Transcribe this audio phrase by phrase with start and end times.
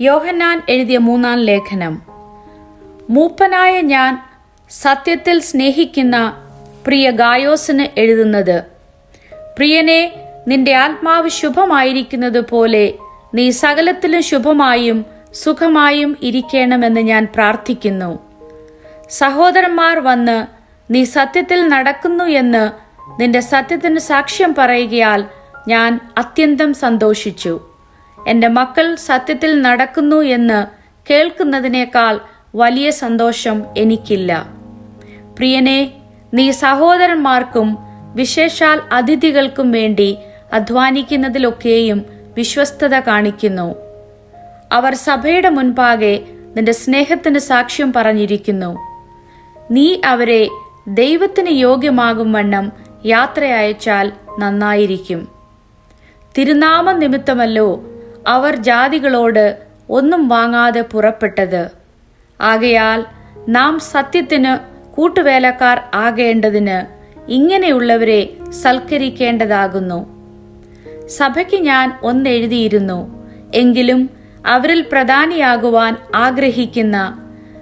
[0.00, 2.02] യോഹന്നാൻ എഴുതിയ മൂന്നാം ലേഖനം.
[3.10, 4.18] മൂപ്പനായ ഞാൻ
[4.70, 6.42] സത്യത്തിൽ സ്നേഹിക്കുന്ന
[6.86, 8.62] പ്രിയ ഗായോസിന് എഴുതുന്നത്
[9.58, 10.12] പ്രിയനെ
[10.48, 12.94] നിന്റെ ആത്മാവ് ശുഭമായിരിക്കുന്നത് പോലെ
[13.34, 18.18] നീ സകലത്തിലും ശുഭമായും സുഖമായും ഇരിക്കണമെന്ന് ഞാൻ പ്രാർത്ഥിക്കുന്നു.
[19.10, 20.46] സഹോദരന്മാർ വന്ന്
[20.92, 22.70] നീ സത്യത്തിൽ നടക്കുന്നു എന്ന്
[23.20, 25.24] നിന്റെ സത്യത്തിന് സാക്ഷ്യം പറയുകയാൽ
[25.68, 27.73] ഞാൻ അത്യന്തം സന്തോഷിച്ചു.
[28.28, 30.66] എന്റെ മക്കൾ സത്യത്തിൽ നടക്കുന്നു എന്ന്
[31.10, 32.20] കേൾക്കുന്നതിനേക്കാൾ
[32.54, 34.46] വലിയ സന്തോഷം എനിക്കില്ല.
[35.38, 35.92] പ്രിയനെ
[36.34, 37.78] നീ സഹോദരന്മാർക്കും
[38.14, 40.16] വിശേഷാൽ അതിഥികൾക്കും വേണ്ടി
[40.52, 42.06] അധ്വാനിക്കുന്നതിലൊക്കെയും
[42.36, 43.74] വിശ്വസ്തത കാണിക്കുന്നു.
[44.72, 46.24] അവർ സഭയുടെ മുൻപാകെ
[46.56, 48.78] നിന്റെ സ്നേഹത്തിന് സാക്ഷ്യം പറഞ്ഞിരിക്കുന്നു.
[49.70, 50.48] നീ അവരെ
[50.88, 52.72] ദൈവത്തിന് യോഗ്യമാകും വണ്ണം
[53.06, 55.28] യാത്ര അയച്ചാൽ നന്നായിരിക്കും.
[56.38, 57.82] തിരുനാമ നിമിത്തമല്ലോ
[58.26, 59.58] അവർ ജാതികളോട്
[59.90, 61.70] ഒന്നും വാങ്ങാതെ പുറപ്പെട്ടത്.
[62.40, 63.04] ആകയാൽ
[63.48, 68.28] നാം സത്യത്തിന് കൂട്ടുവേലക്കാർ ആകേണ്ടതിന് ഇങ്ങനെയുള്ളവരെ
[68.62, 70.14] സൽക്കരിക്കേണ്ടതാകുന്നു.
[71.06, 74.10] സഭയ്ക്ക് ഞാൻ ഒന്നെഴുതിയിരുന്നു എങ്കിലും
[74.46, 77.18] അവരിൽ പ്രധാനിയാകുവാൻ ആഗ്രഹിക്കുന്ന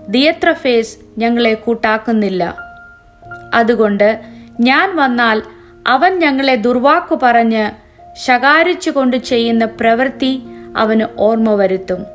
[0.08, 2.54] ദിയത്രഫേസ് ഞങ്ങളെ കൂട്ടാക്കുന്നില്ല.
[3.54, 4.20] അതുകൊണ്ട്
[4.60, 5.42] ഞാൻ വന്നാൽ
[5.86, 7.70] അവൻ ഞങ്ങളെ ദുർവാക്കു പറഞ്ഞ്
[8.16, 10.42] ശകാരിച്ചുകൊണ്ട് ചെയ്യുന്ന പ്രവൃത്തി
[10.76, 12.06] അവന് ഓർമ്മ വരുത്തും.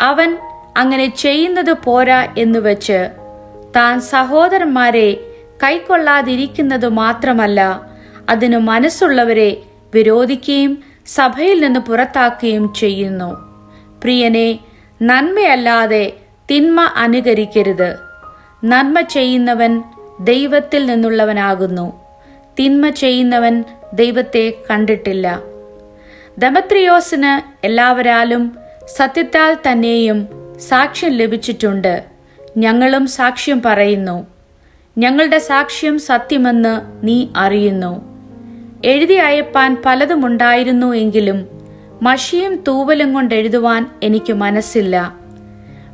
[0.00, 0.36] അവൻ
[0.76, 3.10] അങ്ങനെ ചെയ്യുന്നത് പോരാ എന്ന് വെച്ച്
[3.76, 5.14] താൻ സഹോദരന്മാരെ
[5.62, 7.80] കൈക്കൊള്ളാതിരിക്കുന്നത് മാത്രമല്ല
[8.28, 9.62] അതിന് മനസ്സുള്ളവരെ
[9.94, 13.34] വിരോധിക്കുകയും സഭയിൽ നിന്ന് പുറത്താക്കുകയും ചെയ്യുന്നു.
[14.02, 14.58] പ്രിയനെ
[15.02, 16.12] നന്മയല്ലാതെ
[16.50, 17.96] തിന്മ അനുകരിക്കരുത്.
[18.64, 19.82] നന്മ ചെയ്യുന്നവൻ
[20.20, 22.05] ദൈവത്തിൽ നിന്നുള്ളവനാകുന്നു.
[22.58, 25.40] തിന്മ ചെയ്യുന്നവൻ ദൈവത്തെ കണ്ടിട്ടില്ല.
[26.38, 28.56] ദമത്രിയോസിന് എല്ലാവരാലും
[28.96, 30.28] സത്യത്താൽ തന്നെയും
[30.60, 32.04] സാക്ഷ്യം ലഭിച്ചിട്ടുണ്ട്.
[32.56, 34.26] ഞങ്ങളും സാക്ഷ്യം പറയുന്നു.
[34.98, 38.16] ഞങ്ങളുടെ സാക്ഷ്യം സത്യമെന്ന് നീ അറിയുന്നു.
[38.84, 41.48] എഴുതി അയപ്പാൻ പലതുമുണ്ടായിരുന്നു എങ്കിലും
[42.02, 45.14] മഷിയും തൂവലും കൊണ്ട് എഴുതുവാൻ എനിക്ക് മനസ്സില്ല.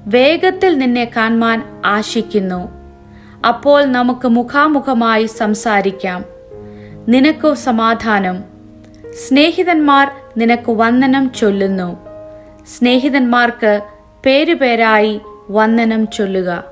[0.07, 2.69] വേഗത്തിൽ നിന്നെ കാണുവാൻ ആശിക്കുന്നു.
[3.47, 6.32] അപ്പോൾ നമുക്ക് മുഖാമുഖമായി സംസാരിക്കാം.
[7.09, 8.45] നിനക്കു സമാധാനം.
[9.29, 11.97] സ്നേഹിതന്മാർ നിനക്ക് വന്ദനം ചൊല്ലുന്നു.
[12.67, 13.81] സ്നേഹിതന്മാർക്ക്
[14.27, 15.21] പേരുപേരായി
[15.51, 16.72] വന്ദനം ചൊല്ലുക.